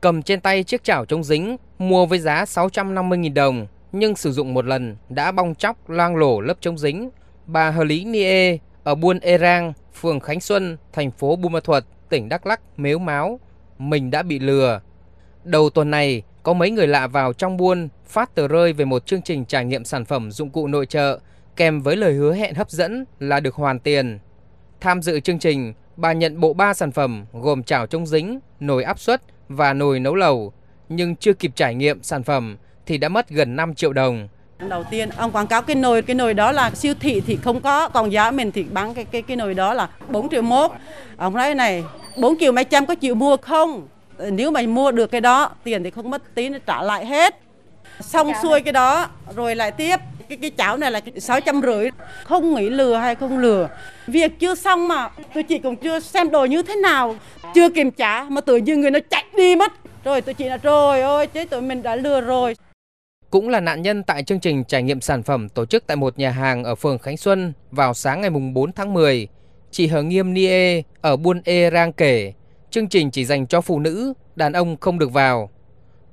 Cầm 0.00 0.22
trên 0.22 0.40
tay 0.40 0.64
chiếc 0.64 0.84
chảo 0.84 1.04
chống 1.04 1.24
dính, 1.24 1.56
mua 1.78 2.06
với 2.06 2.18
giá 2.18 2.44
650.000 2.44 3.34
đồng, 3.34 3.66
nhưng 3.92 4.16
sử 4.16 4.32
dụng 4.32 4.54
một 4.54 4.64
lần 4.64 4.96
đã 5.08 5.32
bong 5.32 5.54
chóc 5.54 5.90
loang 5.90 6.16
lổ 6.16 6.40
lớp 6.40 6.54
chống 6.60 6.78
dính. 6.78 7.10
Bà 7.46 7.70
Hờ 7.70 7.84
Lý 7.84 8.04
Nie 8.04 8.56
ở 8.84 8.94
buôn 8.94 9.18
Erang, 9.18 9.72
phường 10.00 10.20
Khánh 10.20 10.40
Xuân, 10.40 10.76
thành 10.92 11.10
phố 11.10 11.36
Buôn 11.36 11.52
Ma 11.52 11.60
Thuột, 11.60 11.84
tỉnh 12.08 12.28
Đắk 12.28 12.46
lắc 12.46 12.60
mếu 12.76 12.98
máo, 12.98 13.40
mình 13.78 14.10
đã 14.10 14.22
bị 14.22 14.38
lừa. 14.38 14.80
Đầu 15.44 15.70
tuần 15.70 15.90
này, 15.90 16.22
có 16.42 16.52
mấy 16.52 16.70
người 16.70 16.86
lạ 16.86 17.06
vào 17.06 17.32
trong 17.32 17.56
buôn 17.56 17.88
phát 18.06 18.34
tờ 18.34 18.48
rơi 18.48 18.72
về 18.72 18.84
một 18.84 19.06
chương 19.06 19.22
trình 19.22 19.44
trải 19.44 19.64
nghiệm 19.64 19.84
sản 19.84 20.04
phẩm 20.04 20.30
dụng 20.30 20.50
cụ 20.50 20.66
nội 20.66 20.86
trợ 20.86 21.18
kèm 21.56 21.80
với 21.80 21.96
lời 21.96 22.12
hứa 22.12 22.34
hẹn 22.34 22.54
hấp 22.54 22.70
dẫn 22.70 23.04
là 23.18 23.40
được 23.40 23.54
hoàn 23.54 23.78
tiền. 23.78 24.18
Tham 24.80 25.02
dự 25.02 25.20
chương 25.20 25.38
trình, 25.38 25.72
bà 25.96 26.12
nhận 26.12 26.40
bộ 26.40 26.52
3 26.52 26.74
sản 26.74 26.92
phẩm 26.92 27.24
gồm 27.32 27.62
chảo 27.62 27.86
chống 27.86 28.06
dính, 28.06 28.38
nồi 28.60 28.82
áp 28.84 28.98
suất 28.98 29.22
và 29.48 29.72
nồi 29.72 30.00
nấu 30.00 30.14
lẩu, 30.14 30.52
nhưng 30.88 31.16
chưa 31.16 31.32
kịp 31.32 31.52
trải 31.54 31.74
nghiệm 31.74 32.02
sản 32.02 32.22
phẩm 32.22 32.56
thì 32.86 32.98
đã 32.98 33.08
mất 33.08 33.28
gần 33.28 33.56
5 33.56 33.74
triệu 33.74 33.92
đồng. 33.92 34.28
Đầu 34.68 34.84
tiên 34.90 35.08
ông 35.16 35.30
quảng 35.30 35.46
cáo 35.46 35.62
cái 35.62 35.76
nồi 35.76 36.02
cái 36.02 36.14
nồi 36.14 36.34
đó 36.34 36.52
là 36.52 36.70
siêu 36.70 36.94
thị 37.00 37.22
thì 37.26 37.36
không 37.36 37.60
có, 37.60 37.88
còn 37.88 38.12
giá 38.12 38.30
mình 38.30 38.52
thì 38.52 38.62
bán 38.62 38.94
cái 38.94 39.04
cái 39.04 39.22
cái 39.22 39.36
nồi 39.36 39.54
đó 39.54 39.74
là 39.74 39.88
4 40.08 40.28
triệu 40.28 40.42
mốt. 40.42 40.70
Ông 41.16 41.34
nói 41.34 41.54
này 41.54 41.84
4 42.18 42.38
triệu 42.40 42.52
mấy 42.52 42.64
trăm 42.64 42.86
có 42.86 42.94
chịu 42.94 43.14
mua 43.14 43.36
không? 43.36 43.88
Nếu 44.30 44.50
mà 44.50 44.62
mua 44.62 44.90
được 44.90 45.06
cái 45.06 45.20
đó 45.20 45.50
tiền 45.64 45.84
thì 45.84 45.90
không 45.90 46.10
mất 46.10 46.34
tí 46.34 46.48
nó 46.48 46.58
trả 46.66 46.82
lại 46.82 47.06
hết. 47.06 47.40
Xong 48.00 48.32
xuôi 48.42 48.60
cái 48.60 48.72
đó 48.72 49.06
rồi 49.36 49.56
lại 49.56 49.70
tiếp 49.70 49.96
cái 50.28 50.38
cái 50.42 50.50
chảo 50.58 50.76
này 50.76 50.90
là 50.90 51.00
sáu 51.16 51.40
trăm 51.40 51.62
rưỡi. 51.62 51.88
Không 52.24 52.54
nghĩ 52.54 52.70
lừa 52.70 52.96
hay 52.96 53.14
không 53.14 53.38
lừa. 53.38 53.68
Việc 54.06 54.40
chưa 54.40 54.54
xong 54.54 54.88
mà 54.88 55.10
tôi 55.34 55.42
chị 55.42 55.58
còn 55.58 55.76
chưa 55.76 56.00
xem 56.00 56.30
đồ 56.30 56.44
như 56.44 56.62
thế 56.62 56.76
nào. 56.76 57.16
Chưa 57.54 57.70
kiểm 57.70 57.90
trả 57.90 58.24
mà 58.24 58.40
tự 58.40 58.56
nhiên 58.56 58.80
người 58.80 58.90
nó 58.90 58.98
chạy 59.10 59.24
đi 59.36 59.56
mất. 59.56 59.72
Rồi 60.04 60.20
tôi 60.20 60.34
chị 60.34 60.44
là 60.44 60.56
rồi 60.56 61.00
ôi 61.00 61.26
chết 61.26 61.50
tụi 61.50 61.60
mình 61.60 61.82
đã 61.82 61.96
lừa 61.96 62.20
rồi. 62.20 62.56
Cũng 63.30 63.48
là 63.48 63.60
nạn 63.60 63.82
nhân 63.82 64.02
tại 64.02 64.22
chương 64.22 64.40
trình 64.40 64.64
trải 64.64 64.82
nghiệm 64.82 65.00
sản 65.00 65.22
phẩm 65.22 65.48
tổ 65.48 65.66
chức 65.66 65.86
tại 65.86 65.96
một 65.96 66.18
nhà 66.18 66.30
hàng 66.30 66.64
ở 66.64 66.74
phường 66.74 66.98
Khánh 66.98 67.16
Xuân 67.16 67.52
vào 67.70 67.94
sáng 67.94 68.20
ngày 68.20 68.30
4 68.30 68.72
tháng 68.72 68.94
10. 68.94 69.28
Chị 69.70 69.86
Hờ 69.86 70.02
Nghiêm 70.02 70.34
Nie 70.34 70.82
ở 71.00 71.16
Buôn 71.16 71.40
Ê 71.44 71.70
Rang 71.70 71.92
kể, 71.92 72.32
chương 72.70 72.88
trình 72.88 73.10
chỉ 73.10 73.24
dành 73.24 73.46
cho 73.46 73.60
phụ 73.60 73.78
nữ, 73.78 74.12
đàn 74.36 74.52
ông 74.52 74.76
không 74.80 74.98
được 74.98 75.12
vào. 75.12 75.50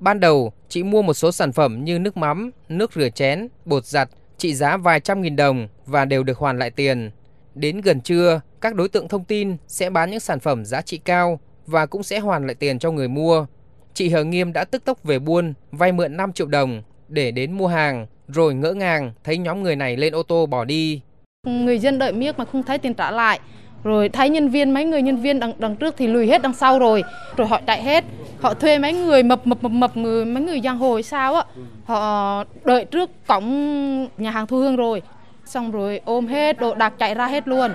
Ban 0.00 0.20
đầu, 0.20 0.52
chị 0.68 0.82
mua 0.82 1.02
một 1.02 1.14
số 1.14 1.32
sản 1.32 1.52
phẩm 1.52 1.84
như 1.84 1.98
nước 1.98 2.16
mắm, 2.16 2.50
nước 2.68 2.92
rửa 2.92 3.08
chén, 3.08 3.48
bột 3.64 3.84
giặt 3.84 4.08
trị 4.38 4.54
giá 4.54 4.76
vài 4.76 5.00
trăm 5.00 5.22
nghìn 5.22 5.36
đồng 5.36 5.68
và 5.86 6.04
đều 6.04 6.22
được 6.22 6.38
hoàn 6.38 6.58
lại 6.58 6.70
tiền. 6.70 7.10
Đến 7.54 7.80
gần 7.80 8.00
trưa, 8.00 8.40
các 8.60 8.74
đối 8.74 8.88
tượng 8.88 9.08
thông 9.08 9.24
tin 9.24 9.56
sẽ 9.68 9.90
bán 9.90 10.10
những 10.10 10.20
sản 10.20 10.40
phẩm 10.40 10.64
giá 10.64 10.82
trị 10.82 10.98
cao 10.98 11.40
và 11.66 11.86
cũng 11.86 12.02
sẽ 12.02 12.18
hoàn 12.18 12.46
lại 12.46 12.54
tiền 12.54 12.78
cho 12.78 12.90
người 12.90 13.08
mua. 13.08 13.46
Chị 13.94 14.08
Hờ 14.08 14.24
Nghiêm 14.24 14.52
đã 14.52 14.64
tức 14.64 14.84
tốc 14.84 15.02
về 15.04 15.18
buôn, 15.18 15.54
vay 15.72 15.92
mượn 15.92 16.16
5 16.16 16.32
triệu 16.32 16.46
đồng 16.46 16.82
để 17.08 17.30
đến 17.30 17.52
mua 17.52 17.66
hàng, 17.66 18.06
rồi 18.28 18.54
ngỡ 18.54 18.72
ngàng 18.72 19.12
thấy 19.24 19.38
nhóm 19.38 19.62
người 19.62 19.76
này 19.76 19.96
lên 19.96 20.14
ô 20.14 20.22
tô 20.22 20.46
bỏ 20.46 20.64
đi. 20.64 21.00
Người 21.46 21.78
dân 21.78 21.98
đợi 21.98 22.12
miếc 22.12 22.38
mà 22.38 22.44
không 22.44 22.62
thấy 22.62 22.78
tiền 22.78 22.94
trả 22.94 23.10
lại, 23.10 23.40
rồi 23.84 24.08
thấy 24.08 24.28
nhân 24.28 24.48
viên 24.48 24.70
mấy 24.70 24.84
người 24.84 25.02
nhân 25.02 25.16
viên 25.16 25.40
đằng 25.40 25.52
đằng 25.58 25.76
trước 25.76 25.94
thì 25.98 26.06
lùi 26.06 26.26
hết 26.26 26.42
đằng 26.42 26.54
sau 26.54 26.78
rồi, 26.78 27.02
rồi 27.36 27.46
họ 27.46 27.60
chạy 27.66 27.82
hết. 27.82 28.04
Họ 28.40 28.54
thuê 28.54 28.78
mấy 28.78 28.92
người 28.92 29.22
mập 29.22 29.46
mập 29.46 29.62
mập 29.62 29.72
mập 29.72 29.96
người 29.96 30.24
mấy 30.24 30.42
người 30.42 30.60
giang 30.64 30.78
hồ 30.78 30.94
hay 30.94 31.02
sao 31.02 31.34
á, 31.34 31.44
họ 31.84 32.44
đợi 32.64 32.84
trước 32.84 33.10
cổng 33.26 34.08
nhà 34.18 34.30
hàng 34.30 34.46
Thu 34.46 34.56
Hương 34.56 34.76
rồi, 34.76 35.02
xong 35.46 35.70
rồi 35.70 36.00
ôm 36.04 36.26
hết 36.26 36.58
đồ 36.58 36.74
đạc 36.74 36.92
chạy 36.98 37.14
ra 37.14 37.26
hết 37.26 37.48
luôn, 37.48 37.70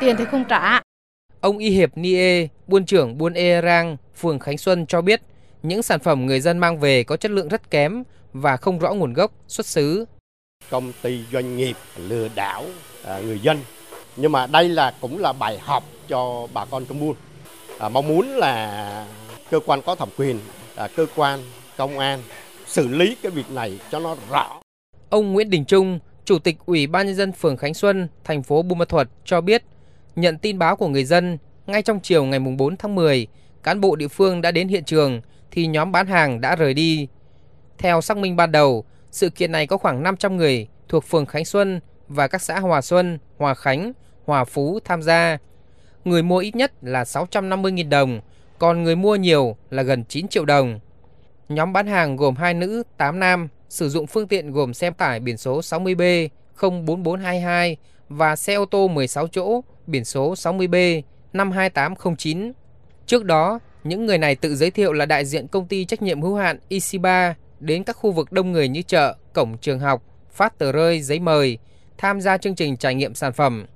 tiền 0.00 0.16
thì 0.18 0.24
không 0.24 0.44
trả. 0.48 0.82
Ông 1.40 1.58
Y 1.58 1.70
Hiệp 1.70 1.96
Nie, 1.96 2.46
buôn 2.66 2.84
trưởng 2.84 3.18
buôn 3.18 3.32
E 3.32 3.62
Rang, 3.62 3.96
phường 4.16 4.38
Khánh 4.38 4.58
Xuân 4.58 4.86
cho 4.86 5.02
biết 5.02 5.20
những 5.62 5.82
sản 5.82 6.00
phẩm 6.00 6.26
người 6.26 6.40
dân 6.40 6.58
mang 6.58 6.80
về 6.80 7.04
có 7.04 7.16
chất 7.16 7.30
lượng 7.30 7.48
rất 7.48 7.70
kém 7.70 8.02
và 8.32 8.56
không 8.56 8.78
rõ 8.78 8.94
nguồn 8.94 9.12
gốc, 9.12 9.32
xuất 9.48 9.66
xứ. 9.66 10.04
Công 10.70 10.92
ty 11.02 11.20
doanh 11.32 11.56
nghiệp 11.56 11.76
lừa 11.96 12.28
đảo 12.34 12.64
à, 13.04 13.18
người 13.18 13.38
dân. 13.38 13.58
Nhưng 14.16 14.32
mà 14.32 14.46
đây 14.46 14.68
là 14.68 14.94
cũng 15.00 15.18
là 15.18 15.32
bài 15.32 15.58
học 15.62 15.84
cho 16.08 16.46
bà 16.54 16.64
con 16.64 16.84
trong 16.84 17.00
buôn. 17.00 17.14
À, 17.78 17.88
mong 17.88 18.08
muốn 18.08 18.26
là 18.26 19.06
cơ 19.52 19.60
quan 19.66 19.82
có 19.82 19.94
thẩm 19.94 20.08
quyền, 20.16 20.38
à, 20.76 20.88
cơ 20.96 21.06
quan 21.16 21.40
công 21.76 21.98
an 21.98 22.22
xử 22.66 22.88
lý 22.88 23.16
cái 23.22 23.32
việc 23.32 23.50
này 23.50 23.78
cho 23.90 23.98
nó 23.98 24.16
rõ. 24.30 24.60
Ông 25.10 25.32
Nguyễn 25.32 25.50
Đình 25.50 25.64
Trung, 25.64 25.98
Chủ 26.24 26.38
tịch 26.38 26.56
Ủy 26.66 26.86
ban 26.86 27.06
nhân 27.06 27.14
dân 27.14 27.32
phường 27.32 27.56
Khánh 27.56 27.74
Xuân, 27.74 28.08
thành 28.24 28.42
phố 28.42 28.62
Buôn 28.62 28.78
Ma 28.78 28.84
Thuột 28.84 29.08
cho 29.24 29.40
biết, 29.40 29.64
nhận 30.16 30.38
tin 30.38 30.58
báo 30.58 30.76
của 30.76 30.88
người 30.88 31.04
dân, 31.04 31.38
ngay 31.66 31.82
trong 31.82 32.00
chiều 32.00 32.24
ngày 32.24 32.40
4 32.58 32.76
tháng 32.76 32.94
10, 32.94 33.26
cán 33.62 33.80
bộ 33.80 33.96
địa 33.96 34.08
phương 34.08 34.40
đã 34.40 34.50
đến 34.50 34.68
hiện 34.68 34.84
trường 34.84 35.20
thì 35.50 35.66
nhóm 35.66 35.92
bán 35.92 36.06
hàng 36.06 36.40
đã 36.40 36.56
rời 36.56 36.74
đi. 36.74 37.08
Theo 37.78 38.00
xác 38.00 38.16
minh 38.16 38.36
ban 38.36 38.52
đầu, 38.52 38.84
sự 39.10 39.30
kiện 39.30 39.52
này 39.52 39.66
có 39.66 39.76
khoảng 39.76 40.02
500 40.02 40.36
người 40.36 40.68
thuộc 40.88 41.04
phường 41.04 41.26
Khánh 41.26 41.44
Xuân 41.44 41.80
và 42.08 42.28
các 42.28 42.42
xã 42.42 42.60
Hòa 42.60 42.80
Xuân, 42.80 43.18
Hòa 43.38 43.54
Khánh, 43.54 43.92
Hòa 44.26 44.44
Phú 44.44 44.78
tham 44.84 45.02
gia. 45.02 45.38
Người 46.04 46.22
mua 46.22 46.38
ít 46.38 46.56
nhất 46.56 46.72
là 46.82 47.02
650.000 47.02 47.88
đồng, 47.88 48.20
còn 48.62 48.82
người 48.82 48.96
mua 48.96 49.16
nhiều 49.16 49.56
là 49.70 49.82
gần 49.82 50.04
9 50.04 50.28
triệu 50.28 50.44
đồng. 50.44 50.80
Nhóm 51.48 51.72
bán 51.72 51.86
hàng 51.86 52.16
gồm 52.16 52.36
hai 52.36 52.54
nữ, 52.54 52.82
8 52.96 53.20
nam, 53.20 53.48
sử 53.68 53.88
dụng 53.88 54.06
phương 54.06 54.28
tiện 54.28 54.50
gồm 54.50 54.74
xe 54.74 54.90
tải 54.90 55.20
biển 55.20 55.36
số 55.36 55.60
60B 55.60 56.28
04422 56.60 57.76
và 58.08 58.36
xe 58.36 58.54
ô 58.54 58.64
tô 58.64 58.88
16 58.88 59.28
chỗ 59.28 59.60
biển 59.86 60.04
số 60.04 60.34
60B 60.34 61.02
52809. 61.32 62.52
Trước 63.06 63.24
đó, 63.24 63.58
những 63.84 64.06
người 64.06 64.18
này 64.18 64.34
tự 64.34 64.56
giới 64.56 64.70
thiệu 64.70 64.92
là 64.92 65.06
đại 65.06 65.24
diện 65.24 65.48
công 65.48 65.66
ty 65.66 65.84
trách 65.84 66.02
nhiệm 66.02 66.22
hữu 66.22 66.34
hạn 66.34 66.58
Isiba 66.68 67.34
đến 67.60 67.84
các 67.84 67.96
khu 67.96 68.12
vực 68.12 68.32
đông 68.32 68.52
người 68.52 68.68
như 68.68 68.82
chợ, 68.82 69.16
cổng 69.32 69.58
trường 69.58 69.80
học, 69.80 70.02
phát 70.30 70.58
tờ 70.58 70.72
rơi, 70.72 71.00
giấy 71.00 71.18
mời, 71.18 71.58
tham 71.98 72.20
gia 72.20 72.38
chương 72.38 72.54
trình 72.54 72.76
trải 72.76 72.94
nghiệm 72.94 73.14
sản 73.14 73.32
phẩm. 73.32 73.66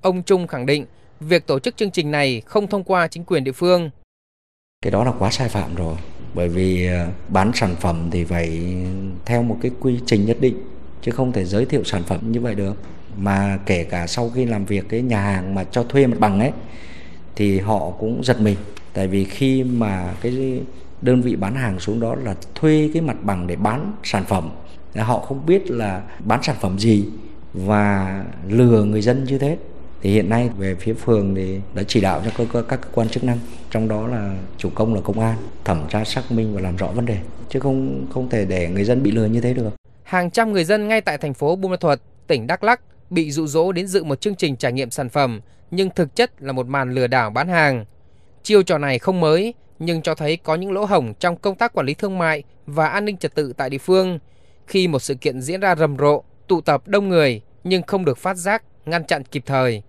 Ông 0.00 0.22
Trung 0.22 0.46
khẳng 0.46 0.66
định 0.66 0.86
việc 1.20 1.46
tổ 1.46 1.58
chức 1.58 1.76
chương 1.76 1.90
trình 1.90 2.10
này 2.10 2.42
không 2.46 2.66
thông 2.66 2.84
qua 2.84 3.08
chính 3.08 3.24
quyền 3.24 3.44
địa 3.44 3.52
phương. 3.52 3.90
Cái 4.82 4.90
đó 4.90 5.04
là 5.04 5.12
quá 5.18 5.30
sai 5.30 5.48
phạm 5.48 5.74
rồi, 5.74 5.96
bởi 6.34 6.48
vì 6.48 6.86
ờ, 6.86 7.08
bán 7.28 7.50
sản 7.54 7.74
phẩm 7.80 8.08
thì 8.10 8.24
phải 8.24 8.76
theo 9.24 9.42
một 9.42 9.56
cái 9.62 9.70
quy 9.80 10.00
trình 10.06 10.26
nhất 10.26 10.36
định, 10.40 10.56
chứ 11.02 11.12
không 11.12 11.32
thể 11.32 11.44
giới 11.44 11.64
thiệu 11.64 11.84
sản 11.84 12.02
phẩm 12.02 12.32
như 12.32 12.40
vậy 12.40 12.54
được. 12.54 12.76
Mà 13.16 13.58
kể 13.66 13.84
cả 13.84 14.06
sau 14.06 14.30
khi 14.34 14.44
làm 14.44 14.64
việc 14.64 14.88
cái 14.88 15.02
nhà 15.02 15.20
hàng 15.20 15.54
mà 15.54 15.64
cho 15.64 15.82
thuê 15.82 16.06
mặt 16.06 16.16
bằng 16.20 16.40
ấy, 16.40 16.52
thì 17.36 17.58
họ 17.58 17.90
cũng 17.90 18.24
giật 18.24 18.40
mình. 18.40 18.56
Tại 18.92 19.08
vì 19.08 19.24
khi 19.24 19.64
mà 19.64 20.14
cái 20.20 20.60
đơn 21.02 21.22
vị 21.22 21.36
bán 21.36 21.54
hàng 21.54 21.80
xuống 21.80 22.00
đó 22.00 22.14
là 22.14 22.34
thuê 22.54 22.90
cái 22.92 23.02
mặt 23.02 23.16
bằng 23.22 23.46
để 23.46 23.56
bán 23.56 23.92
sản 24.04 24.24
phẩm 24.24 24.50
họ 24.96 25.18
không 25.18 25.46
biết 25.46 25.70
là 25.70 26.02
bán 26.24 26.42
sản 26.42 26.56
phẩm 26.60 26.78
gì 26.78 27.04
và 27.54 28.24
lừa 28.48 28.84
người 28.84 29.02
dân 29.02 29.24
như 29.24 29.38
thế 29.38 29.56
thì 30.02 30.10
hiện 30.10 30.28
nay 30.28 30.50
về 30.58 30.74
phía 30.74 30.94
phường 30.94 31.34
thì 31.34 31.60
đã 31.74 31.82
chỉ 31.88 32.00
đạo 32.00 32.22
cho 32.24 32.44
các, 32.52 32.64
các 32.68 32.80
cơ 32.82 32.88
quan 32.92 33.08
chức 33.08 33.24
năng 33.24 33.38
trong 33.70 33.88
đó 33.88 34.06
là 34.06 34.36
chủ 34.58 34.70
công 34.74 34.94
là 34.94 35.00
công 35.00 35.20
an 35.20 35.36
thẩm 35.64 35.84
tra 35.90 36.04
xác 36.04 36.32
minh 36.32 36.54
và 36.54 36.60
làm 36.60 36.76
rõ 36.76 36.86
vấn 36.86 37.06
đề 37.06 37.18
chứ 37.48 37.60
không 37.60 38.06
không 38.10 38.28
thể 38.28 38.44
để 38.44 38.68
người 38.68 38.84
dân 38.84 39.02
bị 39.02 39.10
lừa 39.10 39.26
như 39.26 39.40
thế 39.40 39.54
được 39.54 39.70
hàng 40.02 40.30
trăm 40.30 40.52
người 40.52 40.64
dân 40.64 40.88
ngay 40.88 41.00
tại 41.00 41.18
thành 41.18 41.34
phố 41.34 41.56
Buôn 41.56 41.70
Ma 41.70 41.76
Thuột 41.76 41.98
tỉnh 42.26 42.46
Đắk 42.46 42.64
Lắk 42.64 42.80
bị 43.10 43.30
dụ 43.30 43.46
dỗ 43.46 43.72
đến 43.72 43.86
dự 43.86 44.04
một 44.04 44.20
chương 44.20 44.34
trình 44.34 44.56
trải 44.56 44.72
nghiệm 44.72 44.90
sản 44.90 45.08
phẩm 45.08 45.40
nhưng 45.70 45.90
thực 45.90 46.16
chất 46.16 46.42
là 46.42 46.52
một 46.52 46.66
màn 46.66 46.90
lừa 46.90 47.06
đảo 47.06 47.30
bán 47.30 47.48
hàng 47.48 47.84
Chiêu 48.48 48.62
trò 48.62 48.78
này 48.78 48.98
không 48.98 49.20
mới, 49.20 49.54
nhưng 49.78 50.02
cho 50.02 50.14
thấy 50.14 50.36
có 50.36 50.54
những 50.54 50.72
lỗ 50.72 50.84
hổng 50.84 51.14
trong 51.18 51.36
công 51.36 51.54
tác 51.54 51.72
quản 51.72 51.86
lý 51.86 51.94
thương 51.94 52.18
mại 52.18 52.42
và 52.66 52.88
an 52.88 53.04
ninh 53.04 53.16
trật 53.16 53.34
tự 53.34 53.52
tại 53.56 53.70
địa 53.70 53.78
phương. 53.78 54.18
Khi 54.66 54.88
một 54.88 54.98
sự 54.98 55.14
kiện 55.14 55.40
diễn 55.40 55.60
ra 55.60 55.76
rầm 55.76 55.96
rộ, 55.98 56.22
tụ 56.46 56.60
tập 56.60 56.82
đông 56.86 57.08
người 57.08 57.40
nhưng 57.64 57.82
không 57.82 58.04
được 58.04 58.18
phát 58.18 58.36
giác, 58.36 58.62
ngăn 58.86 59.04
chặn 59.04 59.24
kịp 59.24 59.42
thời. 59.46 59.82